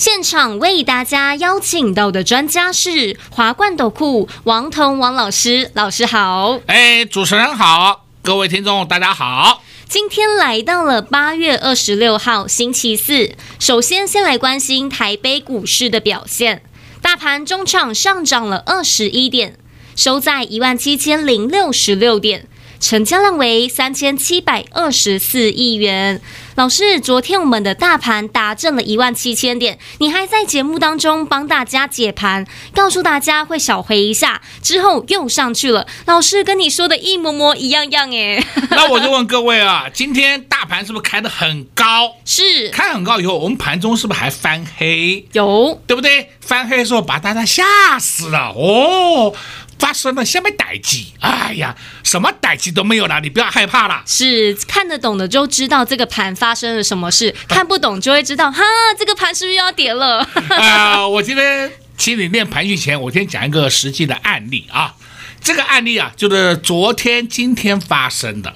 [0.00, 6.58] 现场为大家邀请到的专家是华冠斗库王彤王老师，老师好。
[6.64, 9.62] 哎，主持人好，各位听众大家好。
[9.86, 16.62] 今天来到了八月二十六号星期四，首先先来关心台北股市的表现，
[17.02, 19.58] 大盘中场上涨了二十一点，
[19.94, 22.46] 收在一万七千零六十六点。
[22.80, 26.22] 成交量为三千七百二十四亿元。
[26.60, 35.86] 老师，昨天我们的大盘达正了一万七千点，你还在节目当中帮大家解盘，告诉大家会小回一下，之后又上去了。
[36.04, 38.44] 老师跟你说的一模模一样样哎。
[38.72, 42.16] 那我就问各位啊，今天大盘是不是开得很高？
[42.26, 45.26] 是，开很高以后，我们盘中是不是还翻黑？
[45.32, 46.28] 有，对不对？
[46.42, 47.64] 翻黑的时候把大家吓
[47.98, 49.32] 死了哦。
[49.80, 50.98] 发生了什么代志？
[51.20, 54.02] 哎呀，什么代志都没有了，你不要害怕了。
[54.06, 58.62] 是看得懂的就知道这个盘发生了什么事，看不懂就会知道哈，
[58.98, 60.18] 这个盘是不是要跌了？
[60.50, 64.94] 啊、呃，我今天请你练盘序前，我先讲一个实际的案例啊。
[65.42, 68.54] 这个案例啊，就是昨天、今天发生的。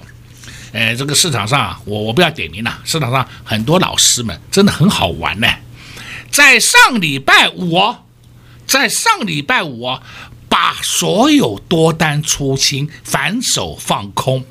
[0.71, 5.47] 哎，这个市场上啊，我我不要点名了，市场上很多老师们真的很好玩呢。
[6.29, 7.95] 在上礼拜五，
[8.67, 9.97] 在上礼拜五。
[10.55, 14.45] 把所有多单出清，反手放空，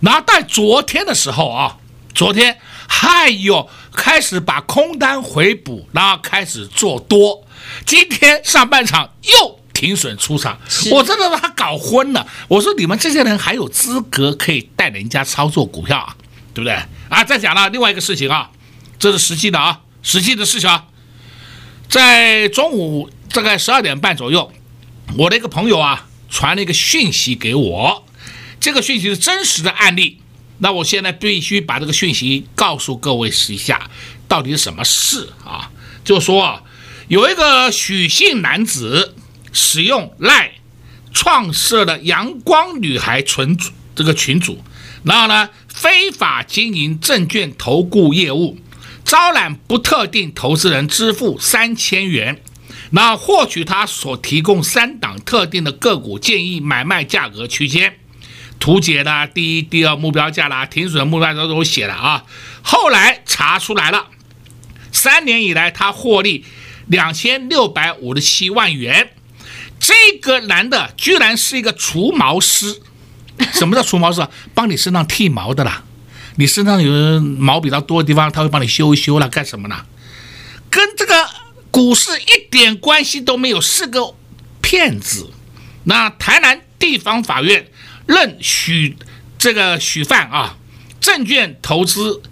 [0.00, 1.76] 然后在昨天的时候啊，
[2.12, 7.46] 昨天还有开始把空单回补，然后开始做多。
[7.86, 10.58] 今天上半场又停损出场，
[10.90, 12.26] 我真的把他搞昏了。
[12.48, 16.16] 我说你们这些人还有资格可以带人家操作股票啊，
[16.52, 16.76] 对不对？
[17.08, 18.50] 啊，再讲了另外一个事情啊，
[18.98, 20.86] 这是实际的啊，实际的事情啊，
[21.88, 24.50] 在中午大概十二点半左右。
[25.16, 28.04] 我的一个朋友啊，传了一个讯息给我，
[28.58, 30.18] 这个讯息是真实的案例。
[30.58, 33.90] 那我现在必须把这个讯息告诉各位试一下，
[34.26, 35.70] 到底是什么事啊？
[36.04, 36.62] 就说
[37.08, 39.14] 有一个许姓男子
[39.52, 40.50] 使用 LINE
[41.12, 44.62] 创设了阳光女孩群组这个群组，
[45.04, 48.58] 然后呢，非法经营证券投顾业务，
[49.04, 52.42] 招揽不特定投资人支付三千元。
[52.94, 57.98] 那获取他所提供三档特定的个股建议买卖价格区间，
[58.60, 62.24] 图解的第一、第二目标价啦，停损的目标价都都写了啊。
[62.62, 64.06] 后来查出来了，
[64.92, 66.44] 三年以来他获利
[66.86, 69.10] 两千六百五十七万元。
[69.80, 72.80] 这个男的居然是一个除毛师，
[73.52, 74.30] 什么叫除毛师啊？
[74.54, 75.82] 帮你身上剃毛的啦，
[76.36, 79.84] 你身上有毛比较多的地方，他会帮你修一修了，干什么呢？
[80.70, 81.42] 跟这个。
[81.74, 84.14] 股市一点关系都没有，是个
[84.62, 85.32] 骗子。
[85.82, 87.68] 那台南地方法院
[88.06, 88.96] 认许
[89.36, 90.56] 这个许犯啊，
[91.00, 92.22] 证券投资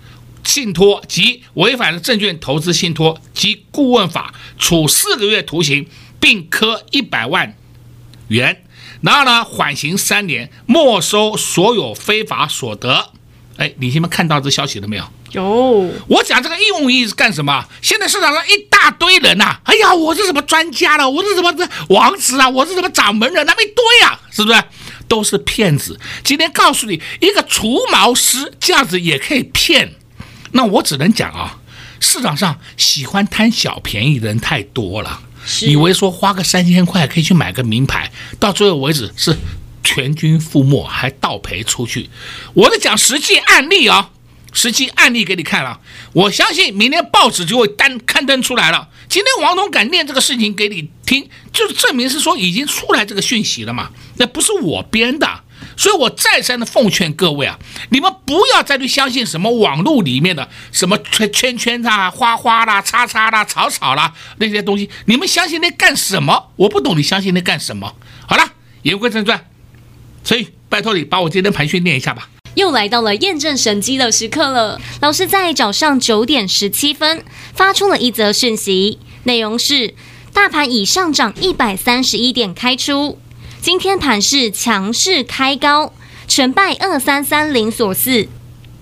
[0.44, 5.88] 信托及违反了证券投资信托及顾问法，处四个月徒刑，
[6.20, 7.56] 并科一百万
[8.28, 8.64] 元。
[9.00, 13.10] 然后呢，缓刑三年，没收所有非法所得。
[13.56, 15.04] 哎，你们看到这消息了没有？
[15.32, 17.64] 有，我讲这个用意是干什么？
[17.80, 23.84] 现在市场上一大堆人呐、啊，哎呀，我是什么专家了，我是什么这王子啊，我是什么掌门人，那么一堆
[24.30, 24.62] 是不是？
[25.08, 25.98] 都是骗子。
[26.24, 29.94] 今天告诉你，一个除毛师这样子也可以骗，
[30.52, 31.58] 那我只能讲啊，
[32.00, 35.20] 市场上喜欢贪小便宜的人太多了，
[35.62, 39.36] 以为说花个三千块可以去买个名牌，到最后为止是
[39.82, 42.10] 全军覆没，还倒赔出去。
[42.54, 44.10] 我在讲实际案例啊。
[44.54, 45.81] 实际案例给你看了，
[46.12, 48.91] 我相信明天报纸就会单刊登出来了。
[49.09, 55.27] 今天王总敢念这个事情给你听，就是证明是说已经出来这个讯息了嘛，那不是我编的，
[55.74, 57.59] 所以我再三的奉劝各位啊，
[57.89, 66.53] 你们不要再去相信什么网络里面的什么圈圈圈啊、花花啦、叉叉啦、草草啦那些东西，你们相信那干什么？
[66.56, 67.97] 我不懂你相信那干什么。
[68.27, 68.53] 好了，
[68.83, 69.47] 言归正传，
[70.24, 72.28] 所以拜托你把我今天盘讯念一下吧。
[72.54, 74.78] 又来到了验证神机的时刻了。
[75.01, 77.24] 老师在早上九点十七分
[77.54, 79.95] 发出了一则讯息，内容是：
[80.34, 83.19] 大盘已上涨一百三十一点开出，
[83.63, 85.95] 今天盘势强势开高，
[86.28, 88.28] 全拜二三三零所赐，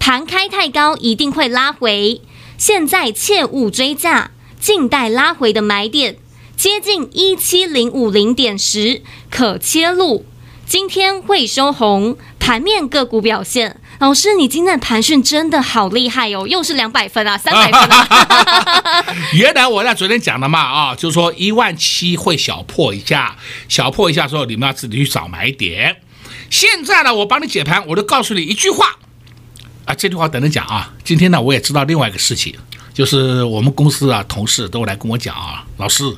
[0.00, 2.20] 盘开太高一定会拉回，
[2.58, 6.16] 现在切勿追价，静待拉回的买点，
[6.56, 10.24] 接近一七零五零点时可切入。
[10.70, 13.80] 今天会收红，盘面个股表现。
[13.98, 19.04] 老师，你今天的盘讯真的好厉害哦，又是两百分啊，三百分啊！
[19.34, 23.36] 原来我在昨天讲的嘛，啊，就是说一万七会小破一下，
[23.68, 25.96] 小破一下之后，你们要自己去找买点。
[26.50, 28.96] 现在呢，我帮你解盘，我就告诉你一句话
[29.86, 30.94] 啊，这句话等着讲啊。
[31.02, 32.54] 今天呢，我也知道另外一个事情，
[32.94, 36.16] 就是我们公司啊，同事都来跟我讲啊，老师。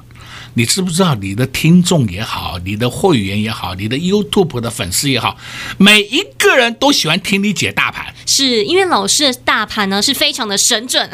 [0.55, 5.37] 你知不知道，你的听众也好，你的会员也好，你的 YouTube 的粉丝也好，
[5.79, 11.09] 每一个人都喜欢听你解大盘，是因为老师的大盘呢是非常的神准。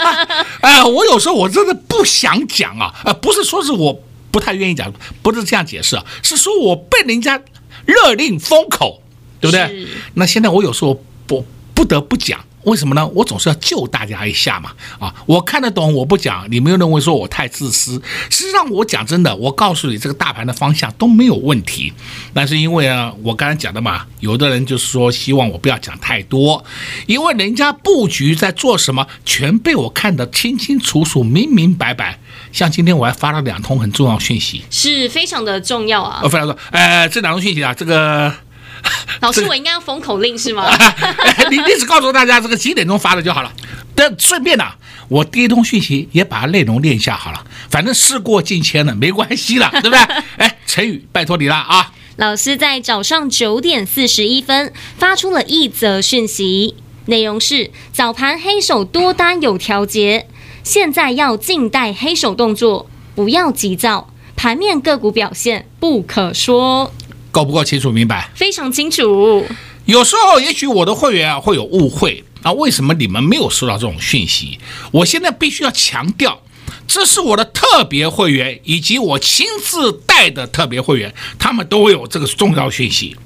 [0.62, 4.92] 哎，我有时候我真的不想讲啊，呃，不是说是我不太愿意讲，
[5.22, 7.40] 不是这样解释啊，是说我被人家
[7.86, 9.02] 勒令封口，
[9.40, 9.66] 对不对？
[9.68, 11.44] 是那现在我有时候不
[11.74, 12.42] 不得不讲。
[12.68, 13.06] 为什么呢？
[13.08, 14.70] 我总是要救大家一下嘛！
[15.00, 18.00] 啊，我看得懂，我不讲，你们又认为说我太自私。
[18.30, 21.92] 实际上，我讲真的，我告诉你，这个大盘的方向都没有问题。
[22.34, 26.62] 但是因为啊，我刚才讲的嘛，有的人就是说希望我不要讲太多，
[27.06, 32.18] 因为人家布局在做什么，全被我看得清清楚楚、明明白白。
[32.52, 36.20] 像今天我还发了两通很重要讯息，是非常的重要啊！
[36.22, 38.32] 呃非常说，呃，这两通讯息啊，这个。
[39.20, 40.68] 老师，我应该要封口令是吗？
[41.50, 43.52] 你你只告诉大家这个几点钟发的就好了。
[43.94, 44.76] 但顺便呢、啊，
[45.08, 47.44] 我第一通讯息也把内容念一下好了。
[47.68, 49.98] 反正事过境迁了，没关系了， 对不对？
[50.36, 51.92] 哎，陈宇，拜托你了啊！
[52.16, 56.74] 老师在早上九点四十一分发出了一则讯息，
[57.06, 60.28] 内容是：早盘黑手多单有调节，
[60.62, 66.92] 现在要静待黑手动作，不要急躁，盘面个股表现不可说。
[67.30, 68.30] 够不够清楚明白？
[68.34, 69.46] 非常清楚。
[69.84, 74.58] 有时候也许我的会员啊会有误会啊，为什么你们没有收到这种讯息？
[74.90, 76.42] 我现在必须要强调，
[76.86, 83.16] 这是我的特别会员以及我亲自带的特别会员，他们都会有这个重要讯息。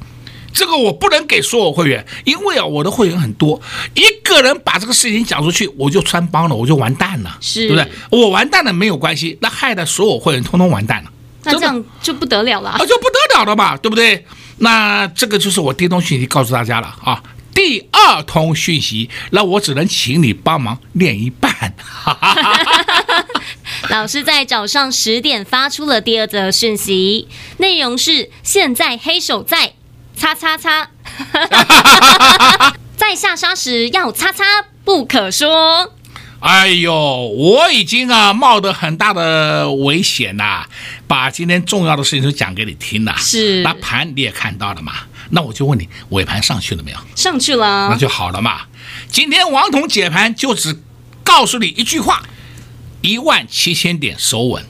[0.54, 3.60] 这个我不能给所有会员，因为啊我的会员很多，
[3.94, 7.90] 一个人把这个事情讲出去，我就穿帮了，我就完蛋了，是对不对？
[8.10, 11.10] 我完蛋了没有关系，那害得所有会员通通完蛋了。
[11.44, 12.78] 那这样就不得了了啊！
[12.78, 14.24] 就不得了了嘛，对不对？
[14.58, 17.22] 那这个就是我第一通讯息告诉大家了啊。
[17.54, 21.74] 第二通讯息，那我只能请你帮忙念一半。
[23.90, 27.28] 老师在早上十点发出了第二则讯息，
[27.58, 29.74] 内容是：现在黑手在
[30.16, 30.88] 擦擦擦，
[32.96, 34.44] 在下杀时要擦擦
[34.84, 35.92] 不可说。
[36.42, 40.68] 哎呦，我已经啊冒着很大的危险呐、啊，
[41.06, 43.14] 把今天重要的事情都讲给你听了。
[43.16, 44.92] 是，那盘你也看到了嘛？
[45.30, 46.98] 那我就问你，尾盘上去了没有？
[47.14, 48.62] 上去了，那就好了嘛。
[49.08, 50.82] 今天王彤解盘就只
[51.22, 52.24] 告诉你一句话：
[53.02, 54.64] 一万七千点收稳。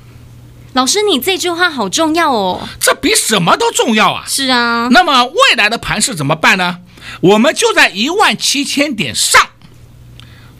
[0.74, 4.24] 老师，你这句话好重要哦，这比什么都重要啊。
[4.28, 6.80] 是啊，那么未来的盘势怎么办呢？
[7.22, 9.40] 我们就在一万七千点上。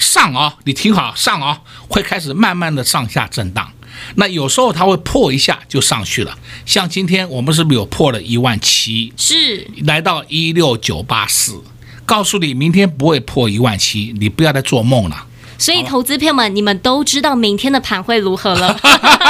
[0.03, 3.73] 上啊，你听好，上啊，会开始慢慢的上下震荡。
[4.17, 9.13] 那有时候它会破一下就上去了，像今天我们是不是有破了一万七？
[9.17, 11.63] 是，来到一六九八四。
[12.05, 15.27] 告诉你，明天不会破一万七，你不要再做梦了。
[15.57, 18.77] 所以，投资朋友们，你们都知道明天的盘会如何了。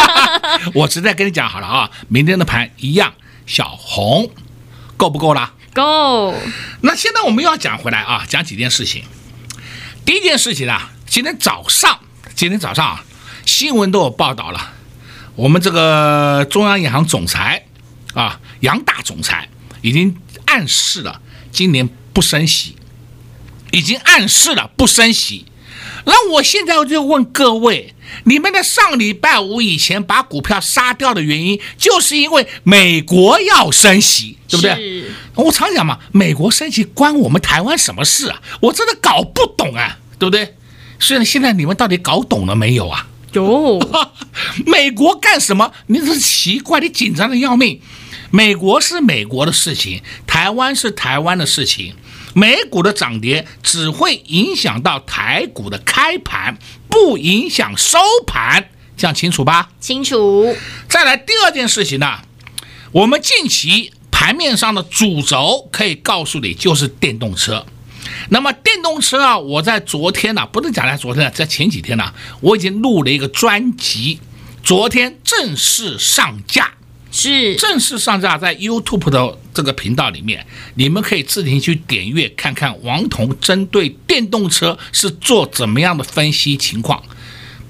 [0.73, 3.13] 我直接跟你讲好了啊，明天的盘一样
[3.47, 4.31] 小红，
[4.97, 5.53] 够不够啦？
[5.75, 6.35] 够。
[6.81, 9.05] 那现在我们又要讲回来啊，讲几件事情。
[10.05, 12.01] 第一件事情啊，今天早上，
[12.35, 13.05] 今天早上啊，
[13.47, 14.73] 新闻都有报道了。
[15.37, 17.67] 我们这个中央银行总裁
[18.13, 19.49] 啊，杨大总裁
[19.81, 20.17] 已经
[20.47, 21.21] 暗示了
[21.53, 22.77] 今年不升息，
[23.71, 25.47] 已经暗示了不升息。
[26.05, 27.95] 那我现在我就问各位，
[28.25, 35.05] 你们的上礼拜五以前把股票杀掉的原因，就是因为美国要升息，对不对？
[35.35, 38.43] 我常讲嘛，美国升息关我们台湾什么事啊？
[38.61, 40.57] 我真的搞不懂啊，对不对？
[40.99, 43.09] 所以现在你们到底搞懂了没有啊？
[43.33, 43.81] 有，
[44.67, 45.73] 美国干什么？
[45.87, 47.81] 你这是奇怪，你紧张的要命。
[48.31, 51.95] 美国是美国的事情，台湾是台湾的事情。
[52.35, 56.57] 美股的涨跌只会影响到台股的开盘，
[56.89, 59.71] 不影响收盘，这样清楚吧？
[59.81, 60.57] 清楚。
[60.89, 62.21] 再来第二件事情呢，
[62.93, 67.67] 我们近期盘面上的主轴可以告诉你，就是电动车。
[68.31, 74.19] 那么电动车啊，我在昨天呢，不是讲在昨天啊，在前几天呢，我已经录了一个专辑，
[74.63, 76.73] 昨天正式上架。
[77.13, 87.01] 是正式上架在 YouTube 的这个频道里面，你们可以自行去点阅看看王彤针对电动车是做怎么样的分析情况。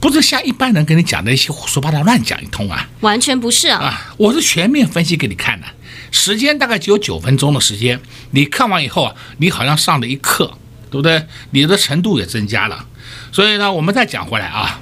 [0.00, 2.88] 不是像一般人跟你讲的一些胡说八道乱讲一通啊。
[3.02, 3.80] 完全不是啊！
[3.80, 5.66] 啊，我是全面分析给你看的，
[6.10, 8.00] 时间大概只有九分钟的时间，
[8.32, 10.56] 你看完以后啊，你好像上了一课，
[10.90, 11.24] 对不对？
[11.50, 12.86] 你的程度也增加了。
[13.30, 14.80] 所以呢，我们再讲回来啊，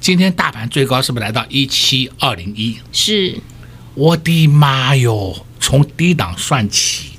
[0.00, 2.76] 今天大盘最高是不是来到一七二零一？
[2.92, 3.38] 是，
[3.96, 5.34] 我的妈哟！
[5.58, 7.12] 从低档算起，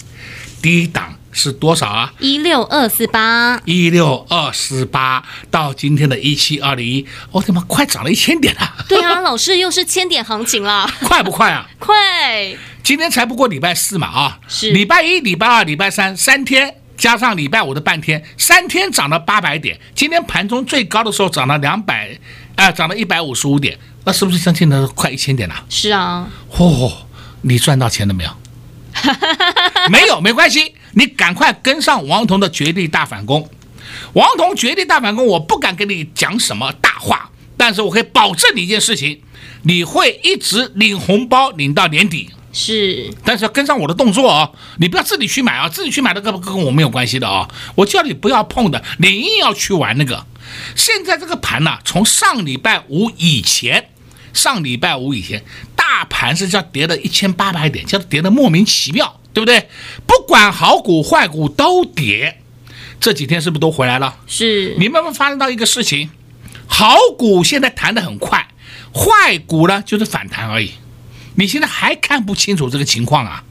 [0.62, 2.14] 低档是多少啊？
[2.20, 8.86] 一六二四八，一六二四八到今天的一七二零一，我的妈，快涨了一千点了！
[8.88, 11.68] 对啊， 老师又是千点行情了， 快不快啊？
[11.80, 12.56] 快！
[12.84, 19.80] 今天才不过礼拜四嘛啊，是礼拜一、礼拜二、礼拜三三天，加上礼拜五的半天，三天涨了八百点。
[19.96, 22.16] 今天盘中最高的时候涨了两百，
[22.56, 25.66] 啊，涨了一百五十五点，那是不是将近了快一千点了？
[25.68, 26.90] 是啊，嚯！
[27.42, 28.32] 你赚到钱了没有？
[29.92, 33.50] 没有，没关系，你赶快跟上王彤的绝地大反攻。
[34.14, 39.20] 王彤绝地大反攻，我不敢跟你讲什么大话，但是我可以保证你一件事情，
[39.64, 42.30] 你会一直领红包领到年底。
[42.54, 50.26] 是，但是要跟上我的动作哦，你不要自己去买啊，自己去买的跟跟我没有关系的啊、哦，我叫你不要碰的，你硬要去玩那个。
[50.76, 53.90] 现在这个盘呢、啊，从上礼拜五以前，
[54.38, 55.44] 上礼拜五以前。
[55.76, 59.68] 大盘是叫跌了一千八百点，叫跌的莫名其妙，对不对？
[60.06, 62.42] 不管好股坏股都跌，
[63.00, 64.18] 这几天是不是都回来了？
[64.28, 64.76] 是。
[64.78, 66.10] 你们有没有发现到一个事情？
[66.68, 68.48] 好股现在弹得很快，
[68.94, 70.74] 坏股呢就是反弹而已。
[71.36, 73.44] 你现在还看不清楚这个情况啊？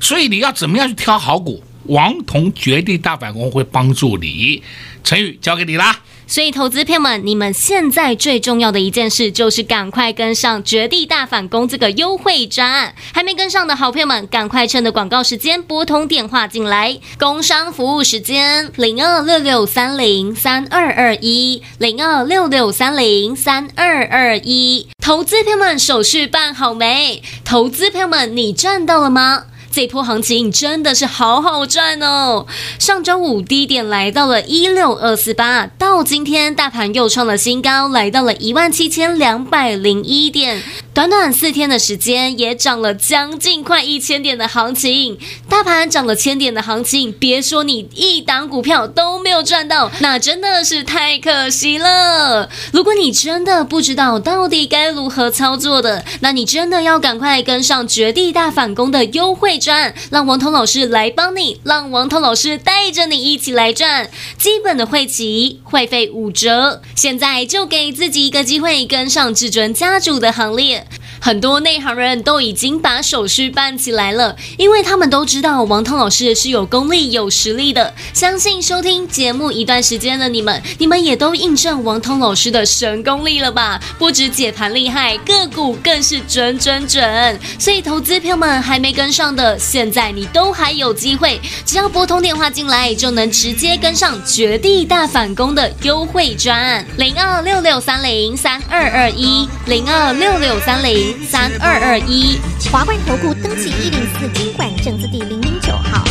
[0.00, 1.62] 所以你要怎么样去挑好股？
[1.84, 4.62] 王彤绝地大反攻会帮助你。
[5.04, 6.00] 成语交给你啦。
[6.26, 12.94] 所以，投资朋友们，你们现在最重要的一件事就是赶快跟上绝地大反攻这个优惠专案。
[13.12, 16.98] 还没跟上的好朋友们，赶快趁着广告时间拨通电话进来。
[17.18, 24.88] 工商服务时间：零二六六三零三二二一，零二六六三零三二二一。
[25.02, 27.22] 投资朋友们，手续办好没？
[27.44, 29.44] 投资朋友们，你赚到了吗？
[29.74, 32.46] 这波行情真的是好好赚哦！
[32.78, 40.62] 上周五低点来到了一六二四八，到今天大盘又创了新高，来到了一万七千两百零一点。
[40.94, 45.18] 短短四天的时间，也涨了将近快一千点的行情。
[45.48, 52.48] 大盘涨了千点的行情，别说你一档股票都没有赚到，那真的是太可惜了。
[52.70, 64.08] 如果你真的不知道到底该如何操作的，那你真的要赶快跟上绝地大反攻的优惠赚，让王彤老师来帮你，让王彤老师带着你一起来赚。
[64.38, 70.83] 基本的会期会费五折，现在就给自己一个机会，跟上至尊家族的行列。
[71.24, 77.94] 很多内行人都已经把手续办起来了，因为他们都知道王涛老师是有功力、有实力的。
[78.12, 83.80] 相信收听节目一段时间的你们，你们也都印证王涛老师的神功力了吧？
[83.98, 87.40] 不止解盘厉害，个股更是准准准。
[87.58, 102.38] 所以投资票们还没跟上的，现在你都还有机会，只要拨通电话进来，就能直接跟上绝地大反攻的优惠专案：零二六六三零三二二一零二六六三零三二二一，
[102.70, 106.04] 华冠投顾登记一零四金管证字第零零九号。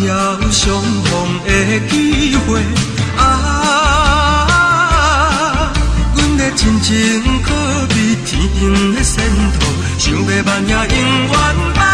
[0.00, 0.08] 有
[0.50, 1.48] 相逢的
[1.88, 2.60] 机会。
[3.18, 3.22] 啊，
[6.14, 6.92] 阮的真情
[7.42, 7.48] 可
[7.88, 9.24] 比天顶的仙
[9.58, 9.60] 桃，
[9.98, 10.96] 想要万也永
[11.28, 11.34] 远。
[11.78, 11.85] 啊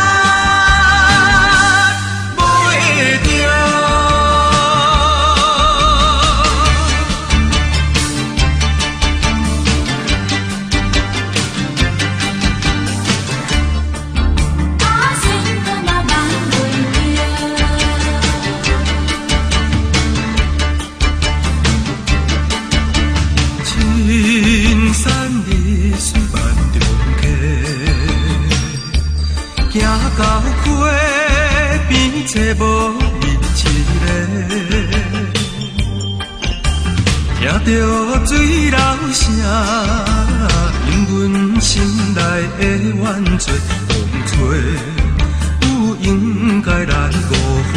[47.70, 47.74] 回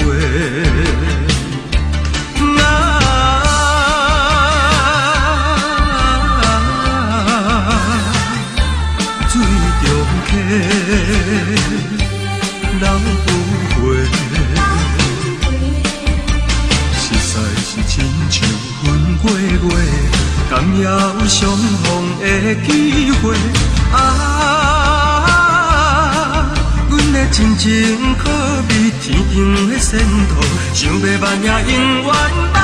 [2.61, 2.65] 啊，
[9.29, 9.33] 水
[9.81, 9.85] 中
[10.27, 10.31] 客，
[12.79, 12.83] 留
[13.23, 13.27] 不
[13.75, 13.75] 回。
[16.97, 17.93] 实在是亲
[18.29, 18.35] 像
[18.83, 18.85] 云
[19.17, 19.53] 过月，
[20.49, 20.87] 敢也有
[21.27, 21.83] 相逢
[22.19, 22.23] 的
[22.65, 22.67] 机
[23.21, 23.23] 会
[23.93, 23.95] 啊。
[27.37, 27.69] 真情
[28.15, 28.29] 可
[28.65, 30.41] 比天上的仙桃，
[30.73, 32.54] 想要万也永远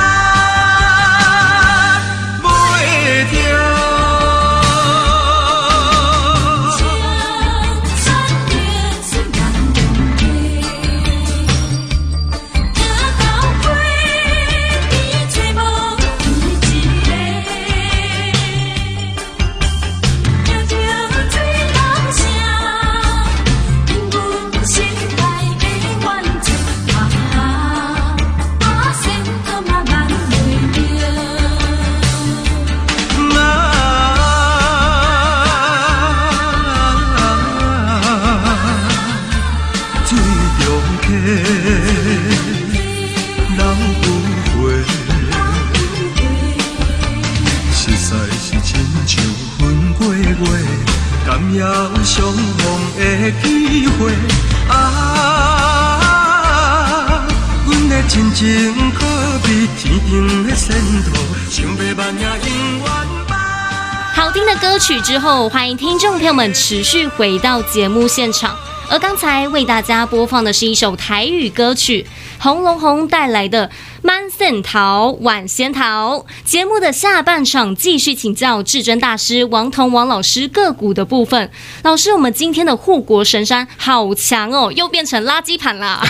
[65.22, 68.56] 后，欢迎听众朋友们持续回到节目现场。
[68.90, 72.04] 而刚才为大家播放的是一首台语歌曲，
[72.40, 73.68] 洪龙宏带来的
[74.02, 76.18] 《满仙桃晚仙桃》。
[76.44, 81.52] 节目的下半场继续请教至尊大师王彤王老师个股的部分。
[81.84, 86.02] 老师，我们今天的护国神山好强哦，又变成垃圾盘了。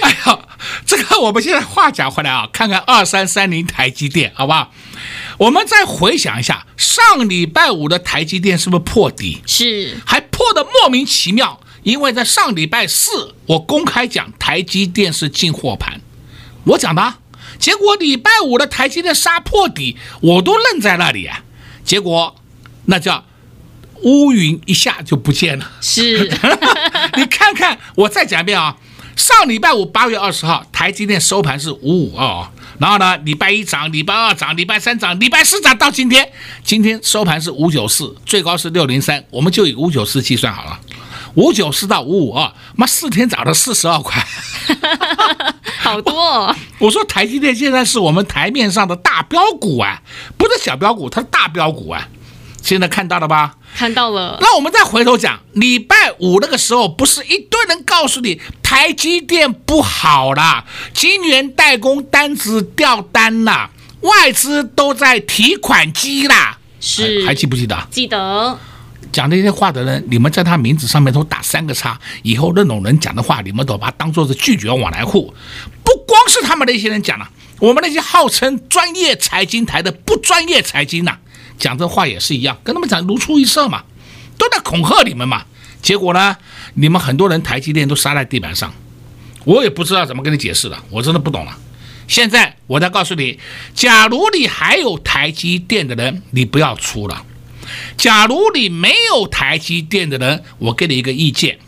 [0.00, 0.40] 哎呀，
[0.84, 4.72] 这个我们现在话讲回来啊，看看二三三零台积电，好不好？
[5.38, 9.42] 我们再回想一下，上礼拜五的台积电是不是破底？
[9.46, 11.60] 是，还破得莫名其妙。
[11.82, 16.00] 因为在上礼拜四，我公开讲台积电是进货盘，
[16.62, 17.14] 我讲的，
[17.58, 21.42] 结果礼拜五的台积电杀破底，我都愣在那里啊。
[21.84, 22.36] 结果
[22.84, 23.24] 那叫
[24.02, 25.72] 乌云一下就不见了。
[25.80, 26.30] 是，
[27.18, 28.76] 你看看，我再讲一遍啊。
[29.16, 32.48] 上礼拜五八月二十号，台积电收盘是五五二，
[32.82, 36.28] 然后呢，礼拜一涨，礼拜二涨，礼拜三涨，礼拜四涨，到今天，
[36.64, 40.80] 今天收盘是五九四，最高是六零三，我们就以五九四计算好了。
[41.34, 44.26] 五九四到五五二，妈四天涨了四十二块，
[45.78, 46.56] 好多哦。
[46.80, 50.02] 我说台积电现在是我们台面上的大标股啊，
[50.36, 52.08] 不是小标股，它是大标股啊。
[52.62, 53.56] 现在看到了吧？
[53.76, 54.38] 看到了。
[54.40, 63.70] 那我们再回头讲，礼拜五那个时候，不是一堆人告诉你台积电不好啦，晶圆代工单子掉单啦，
[64.02, 67.88] 外资都在提款机啦，是还，还记不记得？
[67.90, 68.58] 记得。
[69.10, 72.00] 讲这些话的人，你们在他名字上面都打三个叉。
[72.22, 75.34] 以后那种人讲的话，你们都把他当做是拒绝往来户。
[75.84, 81.18] 不光是他们那些人讲了，我们那些号称专业财经台的不专业财经呐，
[81.62, 83.84] 讲这话也是一样，跟他们讲如出一辙嘛，
[84.36, 85.44] 都在恐吓你们嘛。
[85.80, 86.36] 结果呢，
[86.74, 88.74] 你们很多人台积电都杀在地板上，
[89.44, 91.56] 我也不知道怎么跟你解释了，我真的不懂了。
[92.08, 93.38] 现在我再告诉你，
[93.74, 97.24] 假如你还有台积电的人，你不要出了。
[97.96, 101.60] 假如你没有台积电的人，我给你一个意见，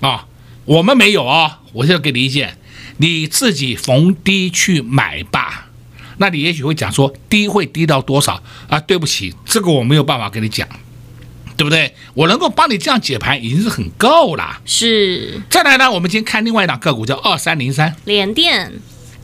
[0.00, 0.26] 啊，
[0.66, 2.58] 我们没有啊，我现在给你意见，
[2.98, 5.65] 你自己逢低去买吧。
[6.18, 8.80] 那你也许会讲说，低会低到多少啊？
[8.80, 10.66] 对不起，这个我没有办法跟你讲，
[11.56, 11.94] 对不对？
[12.14, 14.58] 我能够帮你这样解盘已经是很够了。
[14.64, 15.40] 是。
[15.50, 18.72] 再来呢，我们今天看另外一档个股，叫二三零三联电。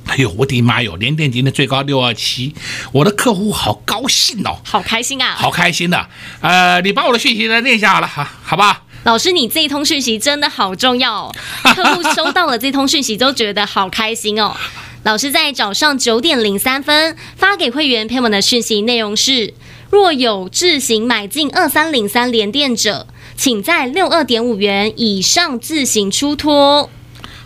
[0.07, 0.97] 哎呦，我的妈哟！
[0.97, 2.53] 联电今天最高六二七，
[2.91, 6.09] 我的客户好高兴哦，好开心啊，好开心的。
[6.41, 8.83] 呃，你把我的讯息来念一下好了，好，好吧？
[9.05, 14.57] 老师，你这一通讯息真的好重要哦，客户收到了这通讯息都觉得好开心哦。
[15.05, 19.53] 老师在早上九点零三分发给会员朋友们的讯息内容是：
[19.91, 26.89] 若有自行买进二三零三联电者，请在六二点五元以上自行出脱。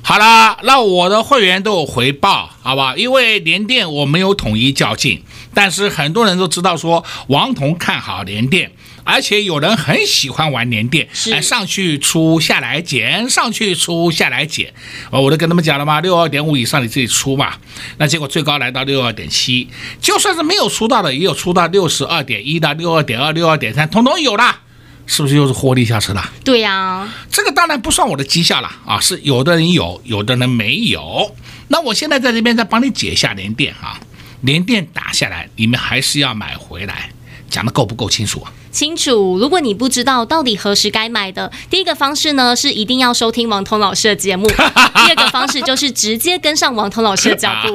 [0.02, 2.94] 好啦，那我的会员都有回报，好吧？
[2.94, 5.22] 因为联电我没有统一较劲，
[5.54, 8.70] 但是很多人都知道说王彤看好联电，
[9.06, 14.74] 而且有人很喜欢玩连电，哎上去出下来减，上去出下来减。
[15.10, 17.54] 哦，我都跟他们讲了嘛，六二点五以上你自己出嘛。
[17.98, 19.68] 那结果最高来到六二点七，
[20.00, 24.62] 就算是没有出到的，也有出到六十二点一到六二点二、六二点三，统统有了。
[25.08, 26.32] 是不是又是获利下车了？
[26.42, 31.32] 对呀、啊，这个当然不算我的绩效了啊，是有的人有，有的人没有。
[31.68, 34.00] 那我现在在这边再帮你解一下连电啊，
[34.40, 37.10] 连电打下来，你们还是要买回来，
[37.48, 38.52] 讲的够不够清楚啊？
[38.76, 39.38] 清楚。
[39.38, 47.74] 如果你不知道到底何时该买的，第一个方式呢是一定要收听王彤老师的节目； 第二个方式就是直接跟上王彤老师的脚步。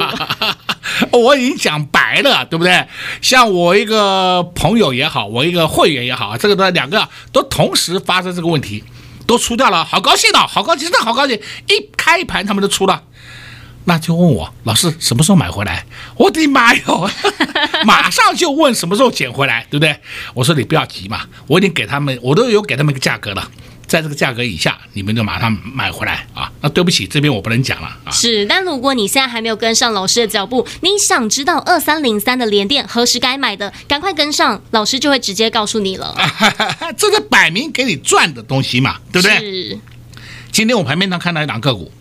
[1.18, 2.86] 我已经讲白了，对不对？
[3.20, 8.84] 像我一个朋友也好，我一个会员也好，这个的两个都同时发生这个问题，
[9.26, 11.36] 都出掉了，好高兴哦，好高兴，真的好高兴！
[11.68, 13.02] 一开盘他们都出了。
[13.86, 15.86] 那就问我老师什么时候买回来？
[16.16, 17.10] 我的妈哟！
[17.86, 20.00] 马上就问什么时候捡回来，对不对？
[20.34, 23.50] 我说你不要急嘛，我已经给他们，我都有给他们一个价格了，
[23.88, 26.52] 在这个价格以下，你们就马上买回来啊。
[26.62, 28.12] 那对不起，这边我不能讲了啊。
[28.12, 36.16] 是，但如果你现在还没有跟上老师的脚步，你想知道二三零三的连电何时该买的，赶快跟上，老师就会直接告诉你了。
[36.96, 39.38] 这个摆明给你赚的东西嘛，对不对？
[39.40, 39.80] 是。
[40.52, 41.92] 今天我盘面上看到一档个股。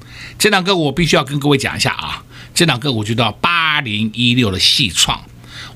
[0.40, 2.24] 这两个我必须要跟各位讲一下啊，
[2.55, 5.22] 这两个我就叫八零一六的细创，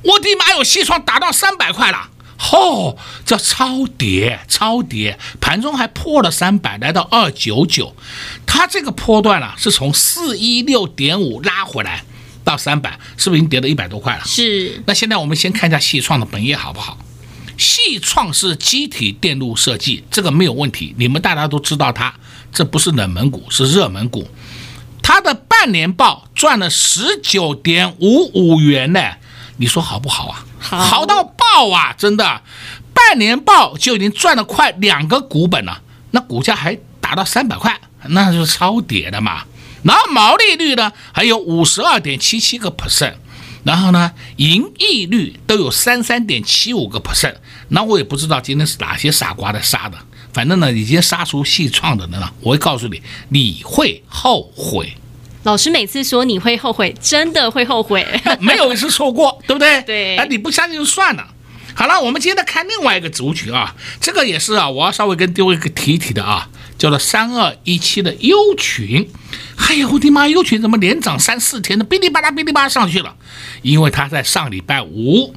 [0.03, 2.97] 我的妈哟，细创打到三百块了，吼，
[3.27, 7.95] 这超跌超跌，盘中还破了三百，来到二九九，
[8.47, 12.03] 它这个波段啊，是从四一六点五拉回来
[12.43, 14.23] 到三百，是不是已经跌了一百多块了？
[14.25, 14.83] 是。
[14.87, 16.97] 那现在我们先看一下细创的本业好不好？
[17.59, 22.15] 细创是机体电路设计，这个没有问题，你们大家都知道它，
[22.51, 24.27] 这不是冷门股，是热门股。
[25.07, 29.01] 它的半年报赚了十九点五五元呢，
[29.59, 30.47] 你说好不好啊？
[30.59, 31.93] 好，好到爆啊！
[31.93, 32.41] 真的，
[32.95, 39.45] 半年报就已经赚了快两个股本了，那股价还达到三百块，那就是超跌的嘛。
[39.83, 43.17] 然后毛利率呢还有五十二点七七个 percent，
[43.63, 47.35] 然后呢盈利率都有三三点七五个 percent，
[47.69, 49.99] 那我也不知道今天是哪些傻瓜在杀的。
[50.35, 54.93] 反正呢，已经杀出细创的人了，我会告诉你，你会后悔。
[55.45, 58.05] 老师每次说你会后悔，真的会后悔，
[58.41, 59.81] 没有一次错过，对不对？
[59.87, 60.17] 对。
[60.17, 61.29] 哎，你不相信就算了。
[61.77, 69.09] 好了，我们接着看另外一个族群啊，这个也是啊，我要稍微跟各位一个提提的啊，叫做三二一七的优群。
[69.57, 73.15] 哎呀，我的妈，优群怎么连涨三四天的，哔哩吧啦，哔哩吧啦上去了？
[73.63, 75.35] 因为它在上礼拜五，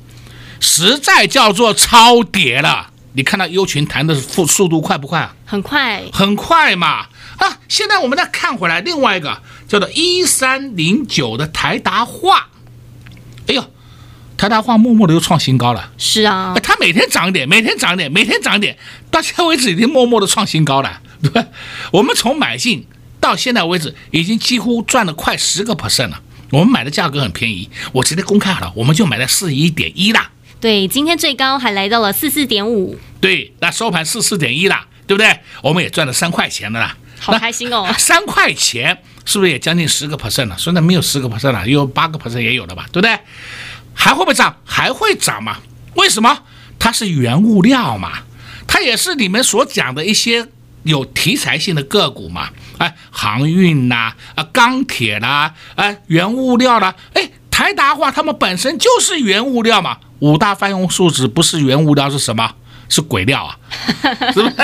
[0.59, 2.91] 实在叫做超跌了。
[3.17, 5.35] 你看到优群弹的速速度快不快啊？
[5.43, 7.07] 很快，很快嘛！
[7.37, 12.49] 啊，现在我们再看回来，另外一个叫做一三零九的台达化，
[13.47, 13.71] 哎呦，
[14.37, 15.91] 台达化默默的又创新高了。
[15.97, 18.77] 是啊，它每天涨一点，每天涨一点，每天涨一点，
[19.09, 21.43] 到现在为止已经默默的创新高了，对吧？
[21.91, 22.85] 我们从买进
[23.19, 26.21] 到现在为止，已经几乎赚了快十个 percent 了。
[26.51, 30.29] 我们买的价格很便宜，我直接公开好了，我们就买在四一点一啦。
[30.59, 32.97] 对，今天最高还来到了四四点五。
[33.19, 35.39] 对，那收盘是四点一啦，对不对？
[35.63, 37.87] 我们也赚了三块钱的啦，好开心哦！
[37.97, 40.57] 三块钱是不是也将近十个 percent 了？
[40.57, 43.19] 虽然没有十个 percent 了，有八个 percent 也有了吧，对不对？
[43.93, 44.55] 还会不会涨？
[44.65, 45.43] 还会涨。
[45.43, 45.57] 嘛？
[45.95, 46.43] 为什么？
[46.77, 48.19] 它是原物料嘛，
[48.67, 50.47] 它也是你们所讲的一些
[50.83, 57.29] 有题材性的个股嘛，哎，航运呐，啊，钢铁啦，哎，原物料啦，哎。
[57.49, 62.53] 台达化，他们本身就是原物料嘛，五大泛用树脂不是原物料是什么？
[62.89, 63.57] 是鬼料啊！
[64.33, 64.55] 是不是？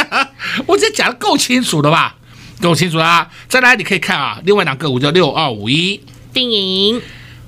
[0.66, 2.16] 我这讲的够清楚的吧？
[2.62, 3.30] 够清楚啊！
[3.50, 7.02] 再来，你可以看啊，另外两个股叫六二五一定颖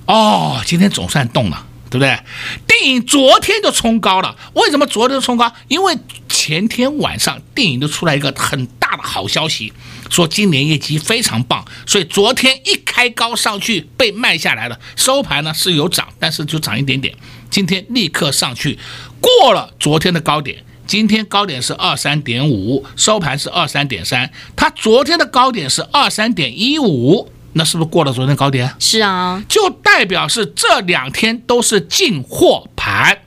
[0.06, 2.20] 哦，今天总算动了，对不对？
[2.68, 5.52] 定颖昨天就冲高了，为什么昨天就冲高？
[5.68, 9.72] 因为前天晚上定颖就出来一个很大的好消息。
[10.08, 17.16] 说今年业绩非常棒，所以昨天一开高上去被卖下来了，收盘呢是有涨，但是就涨一点点。
[17.56, 18.78] 今天立刻上去
[19.22, 28.76] 过了昨天的高点，今天高点是二三点五，收盘是二三点三，它昨天的高点是二三点一五，那是不是过了昨天高点？
[28.78, 33.20] 是啊，就代表是这两天都是进货盘。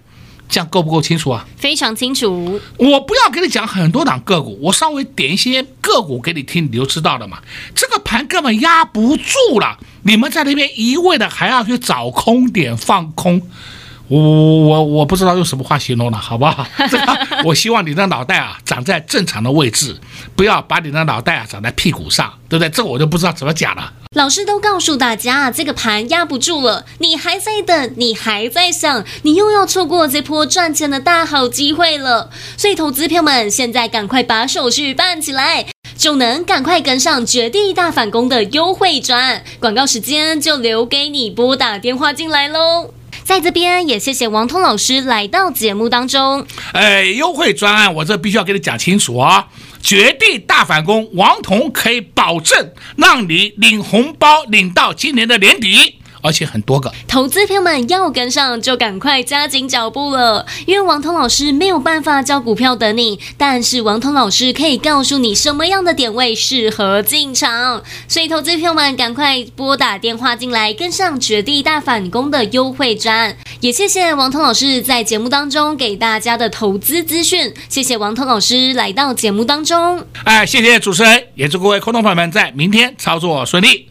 [0.50, 1.46] 这样够不够清楚啊？
[1.56, 2.60] 非常清楚。
[2.76, 7.38] 我不要给你讲很多档个股，我稍微点一些个股给你听，你就知道了嘛。
[7.74, 13.40] 这个盘根本压不住了，你们在那边一味的还要去找空点放空。
[14.08, 16.66] 我我我不知道用什么话形容了，好不好？
[17.44, 20.00] 我希望你的脑袋啊长在正常的位置，
[20.34, 22.70] 不要把你的脑袋啊长在屁股上，对不对？
[22.70, 23.92] 这我就不知道怎么讲了。
[24.16, 32.30] 老师都告诉大家，这个盘压不住了，你还在等，你还在想，你又要错过这波赚钱的大好机会了。
[32.56, 35.66] 所以，投资票们现在赶快把手续办起来，
[35.98, 39.44] 就能赶快跟上绝地大反攻的优惠转。
[39.60, 42.94] 广告时间就留给你拨打电话进来喽。
[43.28, 46.46] 在这边也谢谢王彤老师来到节目当中。
[46.72, 49.48] 哎，优惠专案，我这必须要给你讲清楚啊！
[49.82, 56.92] 绝地大反攻，王彤可以保证让你领红包领到今年的年底，而且很多个。
[57.06, 67.82] 投资朋友们要跟上，就赶快加紧脚步了，因为王彤老师没有办法教股票等你，但是王彤老师可以告诉你什么样的点位适合进场。
[68.06, 73.36] 所以投资朋友们赶快拨打电话进来，跟上绝地大反攻的优惠战。
[73.60, 80.04] 也谢谢王彤老师在节目当中给大家的投资资讯，谢谢王彤老师来到节目当中。
[80.24, 83.88] 哎，谢谢主持人，也祝各位观众朋友们在明天操作顺利。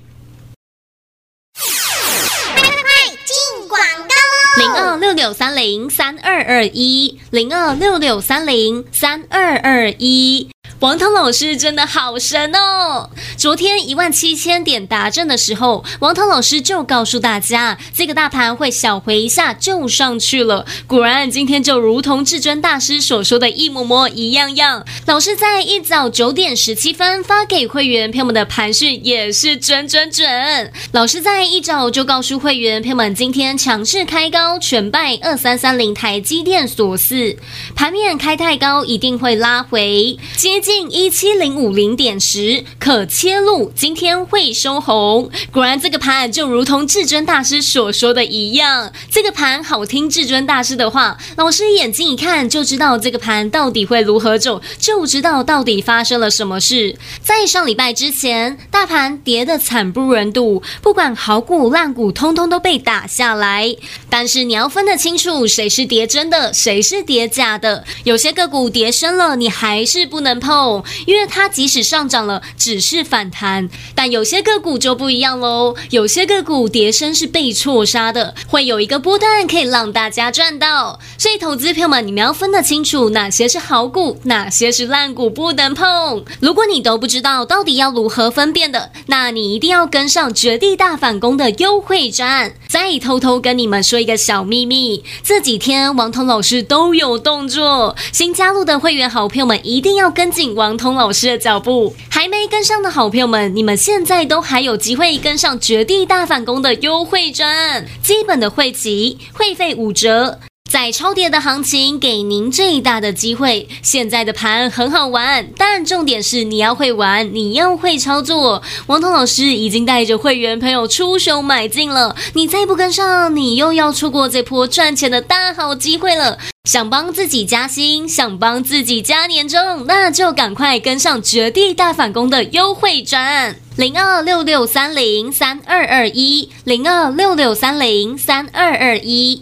[5.17, 10.47] 六三零三二二一，零二六六三零三二二一。
[10.79, 13.09] 王涛老师真的好神哦！
[13.35, 20.67] 昨天一万七千点达阵的时候，王涛老师就告诉大家，这个大盘会小回一下就上去了。
[20.85, 24.85] 果然，今天就如同至尊大师所说的一模模一样样。
[25.07, 30.71] 老师在一早九点十七分发给会员朋友们的盘讯也是准准准。
[30.91, 37.35] 老师在一早就告诉会员朋友们，今天强势开高，全拜二三三零台积电所赐，
[37.75, 45.29] 盘面开太高一定会拉回接近一七零五零点时可切入，今天会收红。
[45.49, 56.97] 果然，这个盘就如同至尊大师所说的一样，这个盘好听至尊大师的话，老师眼睛一看就知道这个盘到底会如何走，就知道到底发生了什么事。
[57.23, 63.73] 在上礼拜之前，大盘跌得惨不忍睹，不管好股烂股，通通都被打下来。
[64.09, 67.85] 但是你要分得清楚，谁是跌真的，谁是跌假的。
[68.03, 70.56] 有些个股跌深了，你还是不能碰。
[71.05, 75.75] 因为它即使上涨了，只是反弹，但有些个股就不一样喽。
[75.89, 80.99] 有些个股跌升是被错杀的，会有一个波段可以让大家赚到。
[81.17, 86.25] 所以，投资朋友们，你们要分得清楚哪些是好股，哪些是烂股，不能碰。
[86.39, 92.53] 如果你都不知道到底要如何分辨的，那你一定要跟上绝地大反攻的优惠战。
[92.67, 100.46] 再偷偷跟你们说一个小秘密，这几天王彤老师都有动作，新加入的会员好朋友们一定要跟紧。
[100.55, 110.39] 王通老师的脚步，还没跟上的好朋友们，你们现在都还有机会跟上绝地大反攻的优惠战，基本的汇集会费五折。
[110.79, 113.67] 在超跌的行情，给您最大的机会。
[113.81, 118.61] 现在的盘很好玩，但重点是你要会玩，你要会操作。
[118.85, 126.37] 王彤老师已经带着会员朋友出手买进了，你再不跟上，你又要错过这波赚钱的大好机会了。
[126.65, 139.41] 想帮自己加薪，想帮自己加年终，那就赶快跟上绝地大反攻的优惠战，零二六六三零三二二一，零二六六三零三二二一。